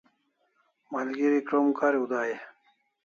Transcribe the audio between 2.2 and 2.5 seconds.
e?